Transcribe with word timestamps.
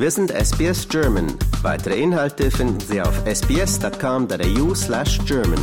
Wir 0.00 0.12
sind 0.12 0.30
SBS 0.30 0.88
German. 0.88 1.26
Weitere 1.62 2.00
Inhalte 2.00 2.52
finden 2.52 2.78
Sie 2.78 3.02
auf 3.02 3.20
sbs.com.au 3.26 4.72
slash 4.72 5.18
German. 5.26 5.58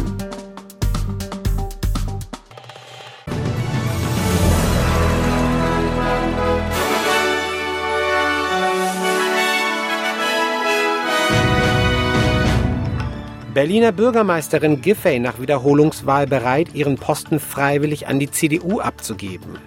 Berliner 13.53 13.93
Bürgermeisterin 13.93 14.81
Giffey 14.81 15.19
nach 15.19 15.39
Wiederholungswahl 15.39 16.27
bereit, 16.27 16.75
ihren 16.75 16.97
Posten 16.97 17.39
freiwillig 17.39 18.07
an 18.07 18.19
die 18.19 18.29
CDU 18.29 18.81
abzugeben. 18.81 19.57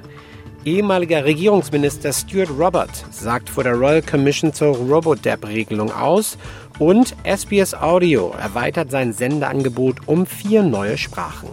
Ehemaliger 0.68 1.24
Regierungsminister 1.24 2.12
Stuart 2.12 2.50
Robert 2.50 2.90
sagt 3.10 3.48
vor 3.48 3.64
der 3.64 3.72
Royal 3.72 4.02
Commission 4.02 4.52
zur 4.52 4.76
Robodep-Regelung 4.76 5.90
aus 5.90 6.36
und 6.78 7.16
SBS 7.24 7.72
Audio 7.72 8.34
erweitert 8.38 8.90
sein 8.90 9.14
Sendeangebot 9.14 10.06
um 10.06 10.26
vier 10.26 10.62
neue 10.62 10.98
Sprachen. 10.98 11.48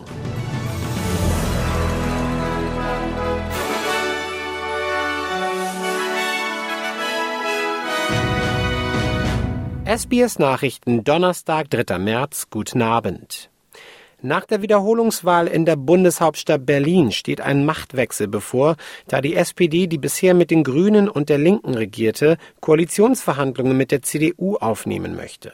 SBS 9.86 10.40
Nachrichten 10.40 11.06
Donnerstag, 11.06 11.70
3. 11.70 12.00
März. 12.00 12.48
Guten 12.50 12.82
Abend. 12.82 13.50
Nach 14.22 14.46
der 14.46 14.62
Wiederholungswahl 14.62 15.48
in 15.48 15.66
der 15.66 15.76
Bundeshauptstadt 15.76 16.66
Berlin 16.66 17.12
steht 17.12 17.42
ein 17.42 17.66
Machtwechsel 17.66 18.28
bevor, 18.28 18.76
da 19.08 19.22
die 19.22 19.36
SPD, 19.36 19.88
die 19.88 19.98
bisher 19.98 20.34
mit 20.34 20.52
den 20.52 20.64
Grünen 20.64 21.10
und 21.10 21.30
der 21.30 21.38
Linken 21.38 21.76
regierte, 21.76 22.38
Koalitionsverhandlungen 22.62 23.78
mit 23.78 23.92
der 23.92 24.02
CDU 24.02 24.56
aufnehmen 24.56 25.16
möchte. 25.16 25.54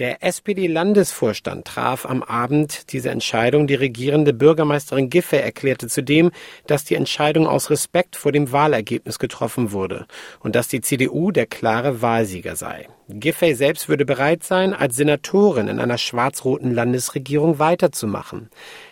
Der 0.00 0.24
SPD-Landesvorstand 0.24 1.66
traf 1.66 2.06
am 2.06 2.22
Abend 2.22 2.90
diese 2.94 3.10
Entscheidung. 3.10 3.66
Die 3.66 3.74
regierende 3.74 4.32
Bürgermeisterin 4.32 5.10
Giffey 5.10 5.36
erklärte 5.36 5.88
zudem, 5.88 6.30
dass 6.66 6.84
die 6.84 6.94
Entscheidung 6.94 7.46
aus 7.46 7.68
Respekt 7.68 8.16
vor 8.16 8.32
dem 8.32 8.50
Wahlergebnis 8.50 9.18
getroffen 9.18 9.72
wurde 9.72 10.06
und 10.40 10.54
dass 10.54 10.68
die 10.68 10.80
CDU 10.80 11.32
der 11.32 11.44
klare 11.44 12.00
Wahlsieger 12.00 12.56
sei. 12.56 12.88
Giffey 13.10 13.54
selbst 13.54 13.90
würde 13.90 14.06
bereit 14.06 14.42
sein, 14.42 14.72
als 14.72 14.96
Senatorin 14.96 15.68
in 15.68 15.78
einer 15.78 15.98
schwarz-roten 15.98 16.72
Landesregierung 16.72 17.58
weiterzumachen. 17.58 18.48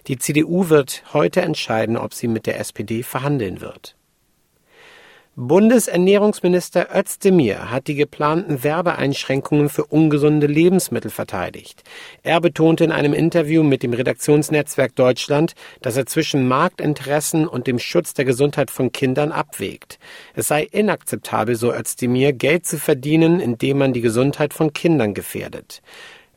Die 0.09 0.19
CDU 0.19 0.69
wird 0.69 1.05
heute 1.15 1.41
entscheiden, 1.41 1.97
ob 1.97 2.13
sie 2.13 2.29
mit 2.29 2.45
der 2.45 2.61
SPD 2.61 3.03
verhandeln 3.03 3.63
wird. 3.63 3.98
Bundesernährungsminister 5.41 6.89
Özdemir 6.93 7.71
hat 7.71 7.87
die 7.87 7.95
geplanten 7.95 8.65
Werbeeinschränkungen 8.65 9.69
für 9.69 9.85
ungesunde 9.85 10.49
Lebensmittel 10.49 11.13
verteidigt. 11.13 11.85
Er 12.25 12.41
betonte 12.41 12.83
in 12.83 12.91
einem 12.91 13.13
Interview 13.15 13.63
mit 13.63 13.85
dem 13.85 13.93
Redaktionsnetzwerk 13.93 14.97
Deutschland, 14.97 15.55
dass 15.81 15.97
er 15.97 16.07
zwischen 16.07 16.49
Marktinteressen 16.49 17.47
und 17.47 17.69
dem 17.69 17.79
Schutz 17.79 18.15
der 18.15 18.25
Gesundheit 18.25 18.73
von 18.73 18.91
Kindern 18.91 19.31
abwägt. 19.31 20.01
Es 20.35 20.49
sei 20.49 20.65
inakzeptabel, 20.65 21.55
so 21.55 21.73
Özdemir, 21.73 22.33
Geld 22.33 22.67
zu 22.67 22.77
verdienen, 22.77 23.39
indem 23.39 23.79
man 23.79 23.93
die 23.93 24.01
Gesundheit 24.01 24.53
von 24.53 24.73
Kindern 24.73 25.15
gefährdet. 25.15 25.83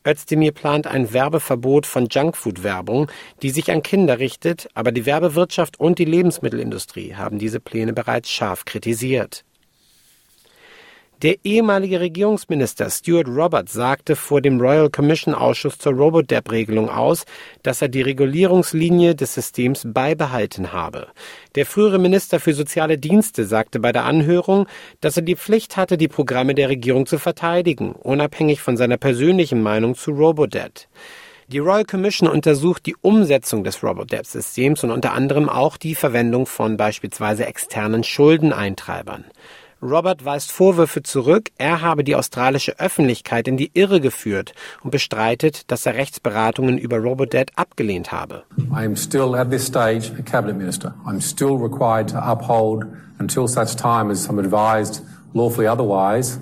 Özdemir 0.06 0.52
plant 0.52 0.88
ein 0.88 1.14
Werbeverbot 1.14 1.86
von 1.86 2.08
Junkfood-Werbung, 2.10 3.12
die 3.42 3.52
sich 3.52 3.72
an 3.72 3.84
Kinder 3.84 4.20
richtet, 4.20 4.68
aber 4.74 4.92
die 4.92 5.06
Werbewirtschaft 5.06 5.80
und 5.80 6.00
die 6.00 6.06
Lebensmittelindustrie 6.06 7.16
haben 7.16 7.38
diese 7.38 7.60
Pläne 7.60 7.94
bereits 7.94 8.32
scharf 8.32 8.66
kritisiert. 8.66 9.44
Der 11.22 11.36
ehemalige 11.44 12.00
Regierungsminister 12.00 12.90
Stuart 12.90 13.28
Roberts 13.28 13.74
sagte 13.74 14.16
vor 14.16 14.42
dem 14.42 14.60
Royal 14.60 14.90
Commission 14.90 15.36
Ausschuss 15.36 15.78
zur 15.78 15.94
Robodep-Regelung 15.94 16.90
aus, 16.90 17.26
dass 17.62 17.84
er 17.84 17.90
die 17.90 18.02
Regulierungslinie 18.02 19.14
des 19.14 19.36
Systems 19.36 19.84
beibehalten 19.86 20.74
habe. 20.74 21.10
Der 21.54 21.68
frühere 21.68 22.00
Minister 22.00 22.40
für 22.40 22.56
soziale 22.56 22.98
Dienste 22.98 23.46
sagte 23.46 23.80
bei 23.80 23.92
der 23.92 24.06
Anhörung, 24.06 24.66
dass 25.00 25.16
er 25.16 25.22
die 25.22 25.36
Pflicht 25.36 25.78
hatte, 25.78 25.96
die 25.96 26.08
Programme 26.08 26.56
der 26.56 26.70
Regierung 26.70 27.06
zu 27.06 27.20
verteidigen, 27.20 27.92
unabhängig 27.92 28.60
von 28.60 28.76
seiner 28.76 28.98
persönlichen 28.98 29.62
Meinung 29.62 29.94
zu 29.94 30.14
Robodebt. 30.14 30.90
Die 31.50 31.60
Royal 31.60 31.86
Commission 31.86 32.30
untersucht 32.30 32.88
die 32.88 32.96
Umsetzung 33.00 33.64
des 33.64 33.84
Robodebt-Systems 33.84 34.84
und 34.86 34.90
unter 34.90 35.14
anderem 35.14 35.50
auch 35.50 35.78
die 35.78 35.94
Verwendung 35.94 36.48
von 36.48 36.78
beispielsweise 36.78 37.46
externen 37.46 38.04
Schuldeneintreibern. 38.04 39.26
Robert 39.82 40.24
weist 40.24 40.52
Vorwürfe 40.52 41.02
zurück, 41.02 41.50
er 41.58 41.82
habe 41.82 42.04
die 42.04 42.16
australische 42.16 42.80
Öffentlichkeit 42.80 43.48
in 43.48 43.58
die 43.58 43.72
Irre 43.74 44.00
geführt 44.00 44.54
und 44.84 44.92
bestreitet, 44.92 45.72
dass 45.72 45.88
er 45.88 45.96
Rechtsberatungen 45.96 46.78
über 46.78 47.00
Robodebt 47.00 47.52
abgelehnt 47.56 48.12
habe. 48.12 48.44
I 48.58 48.86
am 48.86 48.96
still 48.96 49.36
at 49.36 49.50
this 49.50 49.66
stage 49.66 50.12
a 50.20 50.22
cabinet 50.22 50.56
minister. 50.56 50.94
I'm 51.06 51.20
still 51.20 51.58
required 51.58 52.10
to 52.10 52.20
uphold 52.20 52.86
until 53.20 53.48
such 53.48 53.76
time 53.76 54.12
as 54.12 54.30
I'm 54.30 54.40
advised 54.40 55.02
lawfully 55.34 55.68
otherwise 55.68 56.38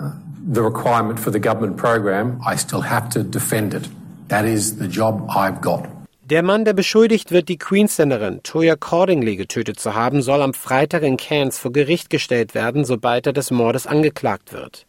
uh, 0.00 0.12
the 0.50 0.62
requirement 0.62 1.20
for 1.20 1.30
the 1.30 1.40
government 1.40 1.76
program. 1.76 2.40
I 2.44 2.56
still 2.56 2.82
have 2.82 3.10
to 3.10 3.22
defend 3.22 3.74
it. 3.74 3.86
That 4.28 4.46
is 4.46 4.78
the 4.78 4.88
job 4.88 5.28
I've 5.28 5.60
got. 5.60 6.01
Der 6.24 6.44
Mann, 6.44 6.64
der 6.64 6.72
beschuldigt 6.72 7.32
wird, 7.32 7.48
die 7.48 7.58
Queensländerin 7.58 8.44
Toya 8.44 8.76
Cordingley 8.76 9.34
getötet 9.34 9.80
zu 9.80 9.96
haben, 9.96 10.22
soll 10.22 10.40
am 10.40 10.54
Freitag 10.54 11.02
in 11.02 11.16
Cairns 11.16 11.58
vor 11.58 11.72
Gericht 11.72 12.10
gestellt 12.10 12.54
werden, 12.54 12.84
sobald 12.84 13.26
er 13.26 13.32
des 13.32 13.50
Mordes 13.50 13.88
angeklagt 13.88 14.52
wird. 14.52 14.86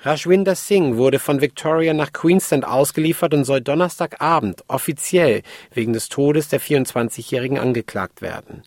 Rashwinder 0.00 0.56
Singh 0.56 0.96
wurde 0.96 1.20
von 1.20 1.40
Victoria 1.40 1.94
nach 1.94 2.12
Queensland 2.12 2.66
ausgeliefert 2.66 3.34
und 3.34 3.44
soll 3.44 3.60
Donnerstagabend 3.60 4.64
offiziell 4.66 5.42
wegen 5.72 5.92
des 5.92 6.08
Todes 6.08 6.48
der 6.48 6.60
24-Jährigen 6.60 7.56
angeklagt 7.58 8.20
werden. 8.20 8.64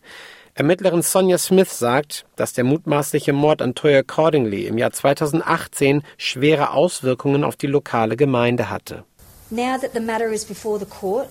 Ermittlerin 0.53 1.01
Sonja 1.01 1.37
Smith 1.37 1.77
sagt, 1.77 2.25
dass 2.37 2.53
der 2.53 2.63
mutmaßliche 2.63 3.33
Mord 3.33 3.61
an 3.61 3.75
Toya 3.75 4.01
Cordingley 4.01 4.65
im 4.65 4.77
Jahr 4.77 4.91
2018 4.91 6.03
schwere 6.17 6.71
Auswirkungen 6.71 7.43
auf 7.43 7.57
die 7.57 7.67
lokale 7.67 8.15
Gemeinde 8.15 8.69
hatte. 8.69 9.03
Now 9.49 9.77
that 9.77 9.91
the 9.93 9.99
matter 9.99 10.31
is 10.31 10.45
before 10.45 10.79
the 10.79 10.85
court, 10.85 11.27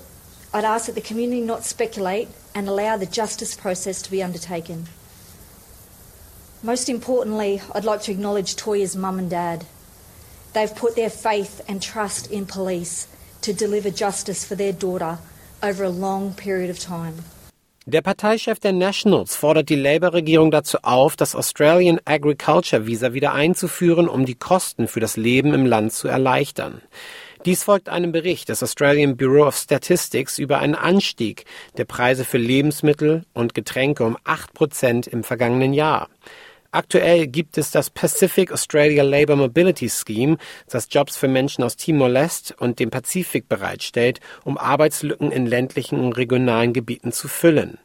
I'd 0.52 0.64
ask 0.64 0.86
that 0.86 0.94
the 0.94 1.00
community 1.00 1.40
not 1.40 1.64
speculate 1.64 2.28
and 2.54 2.68
allow 2.68 2.96
the 2.96 3.06
justice 3.06 3.54
process 3.54 4.02
to 4.02 4.10
be 4.10 4.22
undertaken. 4.22 4.86
Most 6.62 6.88
importantly, 6.88 7.60
I'd 7.74 7.84
like 7.84 8.02
to 8.02 8.12
acknowledge 8.12 8.56
Toya's 8.56 8.96
mum 8.96 9.18
and 9.18 9.30
dad. 9.30 9.66
They've 10.54 10.74
put 10.74 10.96
their 10.96 11.10
faith 11.10 11.60
and 11.68 11.82
trust 11.82 12.30
in 12.30 12.46
police 12.46 13.08
to 13.42 13.52
deliver 13.52 13.90
justice 13.90 14.44
for 14.44 14.54
their 14.54 14.72
daughter 14.72 15.18
over 15.62 15.84
a 15.84 15.90
long 15.90 16.32
period 16.32 16.70
of 16.70 16.78
time. 16.78 17.24
Der 17.88 18.00
Parteichef 18.00 18.58
der 18.58 18.72
Nationals 18.72 19.36
fordert 19.36 19.68
die 19.68 19.76
Labour-Regierung 19.76 20.50
dazu 20.50 20.78
auf, 20.82 21.14
das 21.14 21.36
Australian 21.36 22.00
Agriculture 22.04 22.84
Visa 22.84 23.12
wieder 23.12 23.32
einzuführen, 23.32 24.08
um 24.08 24.26
die 24.26 24.34
Kosten 24.34 24.88
für 24.88 24.98
das 24.98 25.16
Leben 25.16 25.54
im 25.54 25.66
Land 25.66 25.92
zu 25.92 26.08
erleichtern. 26.08 26.82
Dies 27.46 27.62
folgt 27.62 27.88
einem 27.88 28.10
Bericht 28.10 28.48
des 28.48 28.64
Australian 28.64 29.16
Bureau 29.16 29.46
of 29.46 29.56
Statistics 29.56 30.40
über 30.40 30.58
einen 30.58 30.74
Anstieg 30.74 31.44
der 31.76 31.84
Preise 31.84 32.24
für 32.24 32.38
Lebensmittel 32.38 33.24
und 33.34 33.54
Getränke 33.54 34.02
um 34.02 34.18
8 34.24 34.52
Prozent 34.52 35.06
im 35.06 35.22
vergangenen 35.22 35.72
Jahr. 35.72 36.08
Aktuell 36.72 37.28
gibt 37.28 37.56
es 37.56 37.70
das 37.70 37.88
Pacific 37.88 38.50
Australia 38.50 39.04
Labour 39.04 39.36
Mobility 39.36 39.88
Scheme, 39.88 40.38
das 40.68 40.88
Jobs 40.90 41.16
für 41.16 41.28
Menschen 41.28 41.62
aus 41.62 41.76
Timor-Leste 41.76 42.56
und 42.58 42.80
dem 42.80 42.90
Pazifik 42.90 43.48
bereitstellt, 43.48 44.18
um 44.42 44.58
Arbeitslücken 44.58 45.30
in 45.30 45.46
ländlichen 45.46 46.00
und 46.00 46.14
regionalen 46.14 46.72
Gebieten 46.72 47.12
zu 47.12 47.28
füllen. 47.28 47.78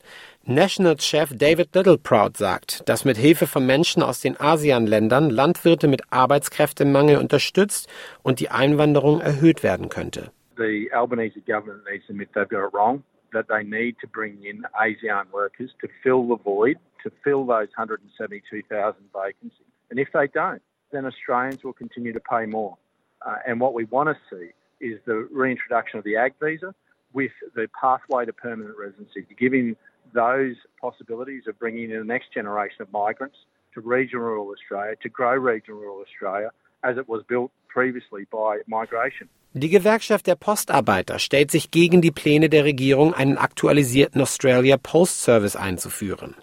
National-Chef 0.46 1.38
David 1.38 1.76
Littleproud 1.76 2.36
sagt, 2.36 2.90
dass 2.90 3.06
mit 3.06 3.16
Hilfe 3.16 3.46
von 3.46 3.64
Menschen 3.64 4.02
aus 4.02 4.22
den 4.22 4.40
ASEAN-Ländern 4.40 5.30
Landwirte 5.30 5.88
mit 5.88 6.02
Arbeitskräftemangel 6.10 7.18
unterstützt 7.18 7.88
und 8.24 8.40
die 8.40 8.50
Einwanderung 8.50 9.22
erhöht 9.22 9.62
werden 9.62 9.90
könnte. 9.90 10.32
The 10.58 10.90
Albanese 10.94 11.42
government 11.42 11.84
needs 11.88 12.08
to 12.08 12.14
admit 12.14 12.30
they've 12.34 12.50
got 12.50 12.68
it 12.68 12.74
wrong, 12.74 13.04
that 13.34 13.48
they 13.50 13.64
need 13.64 13.98
to 14.00 14.08
bring 14.08 14.44
in 14.44 14.66
ASEAN 14.74 15.32
workers 15.32 15.70
to 15.80 15.88
fill 16.02 16.28
the 16.28 16.42
void, 16.44 16.78
to 17.04 17.12
fill 17.24 17.46
those 17.46 17.70
172,000 17.78 18.96
vacancies. 19.14 19.68
And 19.92 20.00
if 20.00 20.08
they 20.12 20.28
don't, 20.28 20.62
then 20.92 21.06
Australians 21.06 21.64
will 21.64 21.74
continue 21.74 22.14
to 22.14 22.20
pay 22.20 22.48
more. 22.48 22.78
Uh, 23.24 23.36
and 23.48 23.60
what 23.60 23.76
we 23.76 23.86
want 23.86 24.10
to 24.10 24.18
see 24.30 24.50
is 24.84 25.00
the 25.06 25.28
reintroduction 25.32 26.00
of 26.00 26.04
the 26.04 26.18
ag 26.18 26.34
visa 26.42 26.74
with 27.14 27.32
the 27.56 27.68
pathway 27.80 28.26
to 28.26 28.34
permanent 28.34 28.76
residency, 28.78 29.26
giving 29.38 29.76
those 30.14 30.56
possibilities 30.80 31.48
of 31.48 31.58
bringing 31.60 31.92
in 31.92 32.00
the 32.00 32.06
next 32.06 32.34
generation 32.34 32.82
of 32.82 32.92
migrants 32.92 33.38
to 33.74 33.82
regional 33.82 34.26
rural 34.26 34.54
Australia, 34.54 34.96
to 35.02 35.10
grow 35.10 35.36
regional 35.36 35.80
rural 35.80 36.02
Australia 36.02 36.52
as 36.84 36.98
it 36.98 37.08
was 37.08 37.24
built 37.28 37.52
previously 37.68 38.26
by 38.32 38.60
migration. 38.68 39.30
Die 39.54 39.68
Gewerkschaft 39.68 40.28
der 40.28 40.36
Postarbeiter 40.36 41.20
stellt 41.20 41.52
sich 41.52 41.72
gegen 41.72 42.02
die 42.02 42.12
Pläne 42.12 42.48
der 42.48 42.64
Regierung, 42.64 43.14
einen 43.14 43.38
aktualisierten 43.38 44.22
Australia 44.22 44.78
Post 44.78 45.24
Service 45.24 45.58
einzuführen. 45.58 46.36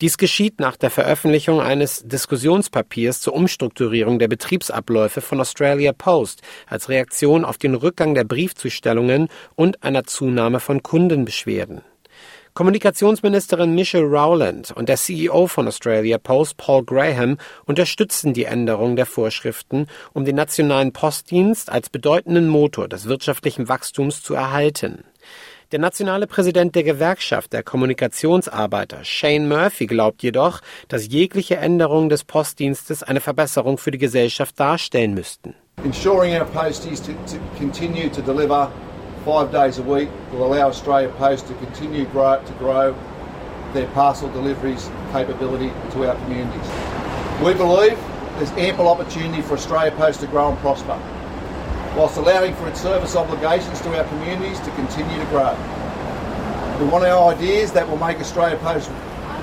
Dies 0.00 0.16
geschieht 0.16 0.60
nach 0.60 0.78
der 0.78 0.90
Veröffentlichung 0.90 1.60
eines 1.60 2.04
Diskussionspapiers 2.04 3.20
zur 3.20 3.34
Umstrukturierung 3.34 4.18
der 4.18 4.28
Betriebsabläufe 4.28 5.20
von 5.20 5.40
Australia 5.40 5.92
Post 5.92 6.40
als 6.66 6.88
Reaktion 6.88 7.44
auf 7.44 7.58
den 7.58 7.74
Rückgang 7.74 8.14
der 8.14 8.24
Briefzustellungen 8.24 9.28
und 9.56 9.82
einer 9.82 10.04
Zunahme 10.04 10.58
von 10.58 10.82
Kundenbeschwerden. 10.82 11.82
Kommunikationsministerin 12.54 13.74
Michelle 13.74 14.04
Rowland 14.04 14.70
und 14.70 14.88
der 14.88 14.96
CEO 14.96 15.48
von 15.48 15.66
Australia 15.66 16.18
Post, 16.18 16.56
Paul 16.56 16.84
Graham, 16.84 17.36
unterstützen 17.64 18.32
die 18.32 18.44
Änderung 18.44 18.94
der 18.94 19.06
Vorschriften, 19.06 19.88
um 20.12 20.24
den 20.24 20.36
nationalen 20.36 20.92
Postdienst 20.92 21.68
als 21.68 21.90
bedeutenden 21.90 22.46
Motor 22.46 22.86
des 22.86 23.06
wirtschaftlichen 23.08 23.68
Wachstums 23.68 24.22
zu 24.22 24.34
erhalten. 24.34 25.02
Der 25.72 25.80
nationale 25.80 26.28
Präsident 26.28 26.76
der 26.76 26.84
Gewerkschaft 26.84 27.52
der 27.52 27.64
Kommunikationsarbeiter, 27.64 29.02
Shane 29.02 29.48
Murphy, 29.48 29.86
glaubt 29.86 30.22
jedoch, 30.22 30.60
dass 30.86 31.08
jegliche 31.08 31.56
Änderungen 31.56 32.08
des 32.08 32.22
Postdienstes 32.22 33.02
eine 33.02 33.20
Verbesserung 33.20 33.78
für 33.78 33.90
die 33.90 33.98
Gesellschaft 33.98 34.60
darstellen 34.60 35.14
müssten. 35.14 35.56
Ensuring 35.82 36.36
our 36.36 36.44
posties 36.44 37.02
to, 37.02 37.10
to 37.26 37.36
continue 37.58 38.08
to 38.12 38.22
deliver 38.22 38.70
five 39.24 39.50
days 39.50 39.78
a 39.78 39.82
week 39.82 40.10
will 40.30 40.44
allow 40.44 40.68
Australia 40.68 41.08
Post 41.16 41.46
to 41.46 41.54
continue 41.54 42.04
grow, 42.06 42.42
to 42.44 42.52
grow 42.54 42.94
their 43.72 43.86
parcel 43.88 44.28
deliveries 44.30 44.90
capability 45.12 45.68
to 45.92 46.06
our 46.06 46.14
communities. 46.24 46.68
We 47.42 47.54
believe 47.54 47.98
there's 48.36 48.50
ample 48.52 48.86
opportunity 48.86 49.40
for 49.40 49.54
Australia 49.54 49.92
Post 49.92 50.20
to 50.20 50.26
grow 50.26 50.50
and 50.50 50.58
prosper, 50.58 51.00
whilst 51.96 52.18
allowing 52.18 52.54
for 52.56 52.68
its 52.68 52.82
service 52.82 53.16
obligations 53.16 53.80
to 53.80 53.98
our 53.98 54.04
communities 54.08 54.60
to 54.60 54.70
continue 54.72 55.18
to 55.18 55.26
grow. 55.26 55.56
We 56.78 56.86
want 56.86 57.04
our 57.04 57.32
ideas 57.32 57.72
that 57.72 57.88
will 57.88 57.96
make 57.96 58.18
Australia 58.18 58.58
Post 58.58 58.90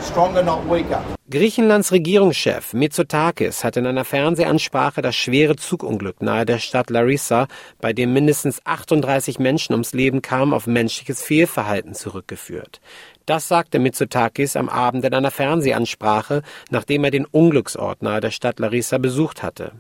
stronger, 0.04 0.44
not 0.44 0.70
weaker. 0.70 1.02
Griechenlands 1.32 1.94
Regierungschef 1.94 2.74
Mitsotakis 2.74 3.64
hat 3.64 3.78
in 3.78 3.88
einer 3.88 4.04
Fernsehansprache 4.04 5.02
das 5.02 5.16
schwere 5.16 5.56
Zugunglück 5.56 6.22
nahe 6.22 6.46
der 6.46 6.60
Stadt 6.60 6.90
Larissa, 6.90 7.48
bei 7.80 7.94
dem 7.94 8.12
mindestens 8.12 8.60
38 8.66 9.40
Menschen 9.40 9.72
ums 9.72 9.94
Leben 9.94 10.22
kamen, 10.22 10.54
auf 10.54 10.68
menschliches 10.68 11.24
Fehlverhalten 11.24 11.94
zurückgeführt. 11.94 12.82
Das 13.26 13.48
sagte 13.48 13.80
Mitsotakis 13.80 14.58
am 14.58 14.68
Abend 14.68 15.06
in 15.06 15.14
einer 15.14 15.32
Fernsehansprache, 15.32 16.42
nachdem 16.70 17.06
er 17.06 17.12
den 17.12 17.24
Unglücksort 17.24 18.02
nahe 18.02 18.20
der 18.20 18.32
Stadt 18.32 18.60
Larissa 18.60 18.98
besucht 18.98 19.42
hatte. 19.42 19.72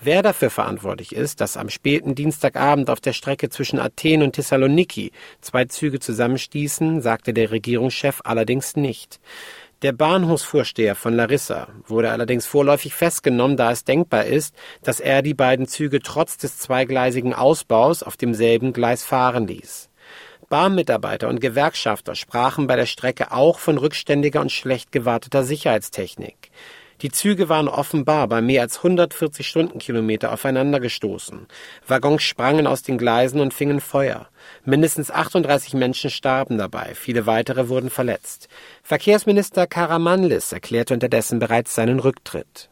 Wer 0.00 0.22
dafür 0.22 0.50
verantwortlich 0.50 1.14
ist, 1.14 1.40
dass 1.40 1.56
am 1.56 1.70
späten 1.70 2.14
Dienstagabend 2.14 2.90
auf 2.90 3.00
der 3.00 3.12
Strecke 3.12 3.48
zwischen 3.48 3.78
Athen 3.78 4.22
und 4.22 4.32
Thessaloniki 4.32 5.12
zwei 5.40 5.64
Züge 5.66 6.00
zusammenstießen, 6.00 7.00
sagte 7.00 7.32
der 7.32 7.50
Regierungschef 7.50 8.20
allerdings 8.24 8.76
nicht. 8.76 9.20
Der 9.82 9.92
Bahnhofsvorsteher 9.92 10.94
von 10.94 11.12
Larissa 11.12 11.68
wurde 11.86 12.10
allerdings 12.10 12.46
vorläufig 12.46 12.94
festgenommen, 12.94 13.58
da 13.58 13.72
es 13.72 13.84
denkbar 13.84 14.24
ist, 14.24 14.54
dass 14.82 15.00
er 15.00 15.20
die 15.20 15.34
beiden 15.34 15.66
Züge 15.66 16.00
trotz 16.00 16.38
des 16.38 16.56
zweigleisigen 16.56 17.34
Ausbaus 17.34 18.02
auf 18.02 18.16
demselben 18.16 18.72
Gleis 18.72 19.04
fahren 19.04 19.46
ließ. 19.46 19.90
Bahnmitarbeiter 20.48 21.28
und 21.28 21.42
Gewerkschafter 21.42 22.14
sprachen 22.14 22.66
bei 22.66 22.76
der 22.76 22.86
Strecke 22.86 23.32
auch 23.32 23.58
von 23.58 23.76
rückständiger 23.76 24.40
und 24.40 24.50
schlecht 24.50 24.92
gewarteter 24.92 25.44
Sicherheitstechnik. 25.44 26.50
Die 27.02 27.10
Züge 27.10 27.48
waren 27.50 27.68
offenbar 27.68 28.26
bei 28.26 28.40
mehr 28.40 28.62
als 28.62 28.78
140 28.78 29.46
Stundenkilometer 29.46 30.32
aufeinander 30.32 30.80
gestoßen. 30.80 31.46
Waggons 31.86 32.22
sprangen 32.22 32.66
aus 32.66 32.82
den 32.82 32.96
Gleisen 32.96 33.40
und 33.40 33.52
fingen 33.52 33.80
Feuer. 33.80 34.28
Mindestens 34.64 35.10
38 35.10 35.74
Menschen 35.74 36.08
starben 36.08 36.56
dabei, 36.56 36.94
viele 36.94 37.26
weitere 37.26 37.68
wurden 37.68 37.90
verletzt. 37.90 38.48
Verkehrsminister 38.82 39.66
Karamanlis 39.66 40.52
erklärte 40.52 40.94
unterdessen 40.94 41.38
bereits 41.38 41.74
seinen 41.74 42.00
Rücktritt. 42.00 42.70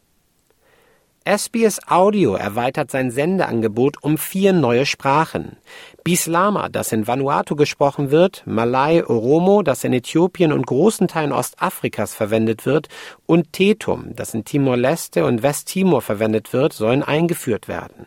SBS 1.26 1.80
Audio 1.88 2.34
erweitert 2.34 2.90
sein 2.90 3.10
Sendeangebot 3.10 3.96
um 4.02 4.18
vier 4.18 4.52
neue 4.52 4.84
Sprachen. 4.84 5.56
Bislama, 6.04 6.68
das 6.68 6.92
in 6.92 7.06
Vanuatu 7.06 7.56
gesprochen 7.56 8.10
wird, 8.10 8.42
Malay 8.44 9.02
Oromo, 9.02 9.62
das 9.62 9.84
in 9.84 9.94
Äthiopien 9.94 10.52
und 10.52 10.66
großen 10.66 11.08
Teilen 11.08 11.32
Ostafrikas 11.32 12.14
verwendet 12.14 12.66
wird, 12.66 12.88
und 13.24 13.54
Tetum, 13.54 14.14
das 14.14 14.34
in 14.34 14.44
Timor-Leste 14.44 15.24
und 15.24 15.42
Westtimor 15.42 16.02
verwendet 16.02 16.52
wird, 16.52 16.74
sollen 16.74 17.02
eingeführt 17.02 17.68
werden. 17.68 18.06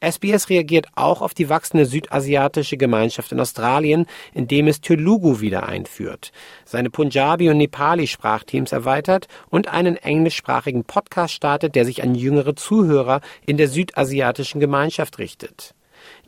SBS 0.00 0.48
reagiert 0.48 0.86
auch 0.94 1.22
auf 1.22 1.34
die 1.34 1.48
wachsende 1.48 1.84
südasiatische 1.84 2.76
Gemeinschaft 2.76 3.32
in 3.32 3.40
Australien, 3.40 4.06
indem 4.32 4.68
es 4.68 4.80
Telugu 4.80 5.40
wieder 5.40 5.66
einführt, 5.66 6.32
seine 6.64 6.90
Punjabi- 6.90 7.50
und 7.50 7.58
Nepali-Sprachteams 7.58 8.72
erweitert 8.72 9.26
und 9.50 9.68
einen 9.68 9.96
englischsprachigen 9.96 10.84
Podcast 10.84 11.34
startet, 11.34 11.74
der 11.74 11.84
sich 11.84 12.02
an 12.02 12.14
jüngere 12.14 12.54
Zuhörer 12.54 13.20
in 13.44 13.56
der 13.56 13.68
südasiatischen 13.68 14.60
Gemeinschaft 14.60 15.18
richtet. 15.18 15.74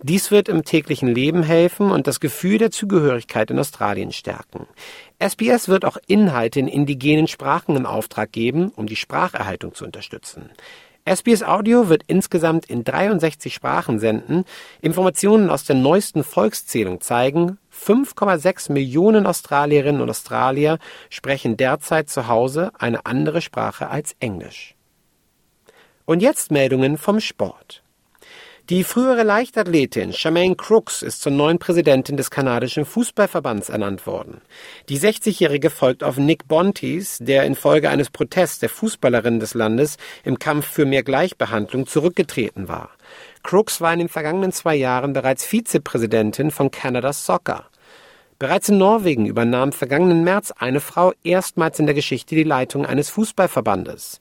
Dies 0.03 0.31
wird 0.31 0.49
im 0.49 0.65
täglichen 0.65 1.15
Leben 1.15 1.43
helfen 1.43 1.91
und 1.91 2.07
das 2.07 2.21
Gefühl 2.21 2.59
der 2.59 2.71
Zugehörigkeit 2.71 3.51
in 3.51 3.59
Australien 3.59 4.13
stärken. 4.13 4.67
SBS 5.19 5.69
wird 5.69 5.85
auch 5.85 5.99
Inhalte 6.07 6.59
in 6.59 6.69
indigenen 6.69 7.29
Sprachen 7.29 7.77
in 7.77 7.87
Auftrag 7.87 8.33
geben, 8.33 8.73
um 8.75 8.87
die 8.87 8.97
Spracherhaltung 8.97 9.75
zu 9.75 9.85
unterstützen. 9.85 10.51
SBS 11.05 11.43
Audio 11.43 11.89
wird 11.89 12.03
insgesamt 12.07 12.67
in 12.67 12.85
63 12.85 13.55
Sprachen 13.55 13.99
senden. 13.99 14.45
Informationen 14.83 15.49
aus 15.49 15.65
der 15.65 15.77
neuesten 15.77 16.25
Volkszählung 16.25 17.01
zeigen, 17.01 17.59
5,6 17.73 18.71
Millionen 18.73 19.27
Australierinnen 19.27 20.03
und 20.03 20.11
Australier 20.11 20.79
sprechen 21.09 21.57
derzeit 21.57 22.11
zu 22.11 22.29
Hause 22.29 22.73
eine 22.79 23.07
andere 23.07 23.41
Sprache 23.41 23.89
als 23.89 24.15
Englisch. 24.21 24.75
Und 26.05 26.21
jetzt 26.21 26.51
Meldungen 26.51 26.99
vom 26.99 27.21
Sport. 27.21 27.83
Die 28.71 28.85
frühere 28.85 29.25
Leichtathletin 29.25 30.13
Charmaine 30.13 30.55
Crooks 30.55 31.03
ist 31.03 31.23
zur 31.23 31.33
neuen 31.33 31.59
Präsidentin 31.59 32.17
des 32.17 32.31
kanadischen 32.31 32.85
Fußballverbands 32.85 33.69
ernannt 33.69 34.07
worden. 34.07 34.43
Die 34.89 35.01
60-Jährige 35.01 35.71
folgt 35.71 36.05
auf 36.05 36.19
Nick 36.19 36.47
Bontis, 36.47 37.19
der 37.21 37.43
infolge 37.47 37.91
eines 37.91 38.11
Protests 38.11 38.61
der 38.61 38.69
Fußballerin 38.69 39.41
des 39.41 39.55
Landes 39.55 39.97
im 40.23 40.39
Kampf 40.39 40.69
für 40.69 40.87
mehr 40.87 41.03
Gleichbehandlung 41.03 41.89
zurückgetreten 41.89 42.69
war. 42.69 42.91
Crooks 43.43 43.81
war 43.81 43.93
in 43.93 43.99
den 43.99 44.09
vergangenen 44.09 44.53
zwei 44.53 44.77
Jahren 44.77 45.15
bereits 45.15 45.45
Vizepräsidentin 45.45 46.53
von 46.53 46.71
Canada 46.71 47.13
Soccer. 47.13 47.67
Bereits 48.39 48.69
in 48.69 48.79
Norwegen 48.79 49.27
übernahm 49.27 49.73
vergangenen 49.73 50.23
März 50.23 50.53
eine 50.57 50.81
Frau 50.81 51.13
erstmals 51.25 51.81
in 51.81 51.87
der 51.87 51.95
Geschichte 51.97 52.37
die 52.37 52.45
Leitung 52.45 52.87
eines 52.87 53.11
Fußballverbandes. 53.11 54.21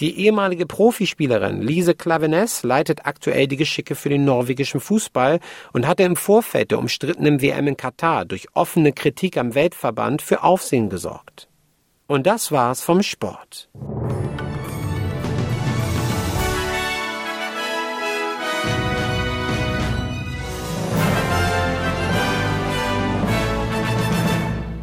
Die 0.00 0.20
ehemalige 0.20 0.64
Profispielerin 0.64 1.60
Lise 1.60 1.94
Klaveness 1.94 2.62
leitet 2.62 3.04
aktuell 3.04 3.48
die 3.48 3.56
Geschicke 3.56 3.96
für 3.96 4.08
den 4.08 4.24
norwegischen 4.24 4.80
Fußball 4.80 5.40
und 5.72 5.88
hatte 5.88 6.04
im 6.04 6.14
Vorfeld 6.14 6.70
der 6.70 6.78
umstrittenen 6.78 7.42
WM 7.42 7.66
in 7.66 7.76
Katar 7.76 8.24
durch 8.24 8.46
offene 8.54 8.92
Kritik 8.92 9.36
am 9.36 9.56
Weltverband 9.56 10.22
für 10.22 10.44
Aufsehen 10.44 10.88
gesorgt. 10.88 11.48
Und 12.06 12.28
das 12.28 12.52
war's 12.52 12.80
vom 12.80 13.02
Sport. 13.02 13.68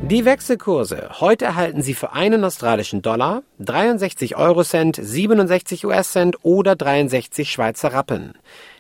Die 0.08 0.24
Wechselkurse. 0.24 1.20
Heute 1.20 1.46
erhalten 1.46 1.82
Sie 1.82 1.96
für 1.96 2.14
einen 2.14 2.44
australischen 2.44 3.02
Dollar 3.02 3.42
63 3.58 4.36
Eurocent, 4.36 5.00
67 5.02 5.84
US-Cent 5.84 6.38
oder 6.44 6.76
63 6.76 7.52
Schweizer 7.52 7.92
Rappen. 7.92 8.34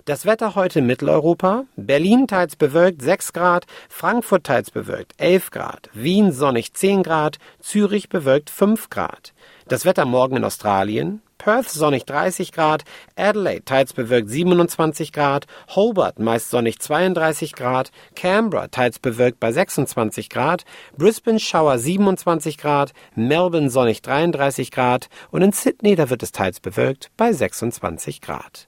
Das 0.05 0.27
Wetter 0.27 0.53
heute 0.53 0.79
in 0.79 0.85
Mitteleuropa. 0.85 1.63
Berlin 1.75 2.27
teils 2.27 2.55
bewölkt 2.55 3.01
6 3.01 3.33
Grad, 3.33 3.65
Frankfurt 3.89 4.43
teils 4.43 4.69
bewölkt 4.69 5.13
11 5.17 5.49
Grad, 5.49 5.89
Wien 5.93 6.31
sonnig 6.31 6.75
10 6.75 7.01
Grad, 7.01 7.39
Zürich 7.59 8.07
bewölkt 8.07 8.51
5 8.51 8.91
Grad. 8.91 9.33
Das 9.67 9.83
Wetter 9.83 10.05
morgen 10.05 10.37
in 10.37 10.43
Australien. 10.43 11.23
Perth 11.45 11.69
sonnig 11.69 12.07
30 12.07 12.53
Grad, 12.53 12.85
Adelaide 13.15 13.65
teils 13.65 13.93
bewölkt 13.93 14.31
27 14.31 15.11
Grad, 15.11 15.45
Hobart 15.75 16.17
meist 16.17 16.49
sonnig 16.49 16.79
32 16.79 17.53
Grad, 17.53 17.91
Canberra 18.15 18.67
teils 18.69 18.97
bewölkt 18.97 19.39
bei 19.39 19.51
26 19.51 20.31
Grad, 20.31 20.65
Brisbane 20.97 21.39
Schauer 21.39 21.77
27 21.77 22.57
Grad, 22.57 22.93
Melbourne 23.13 23.69
sonnig 23.69 24.01
33 24.01 24.71
Grad. 24.71 25.07
Und 25.29 25.43
in 25.43 25.51
Sydney 25.51 25.93
da 25.93 26.09
wird 26.09 26.23
es 26.23 26.31
teils 26.31 26.59
bewölkt 26.59 27.11
bei 27.15 27.31
26 27.31 28.21
Grad. 28.21 28.67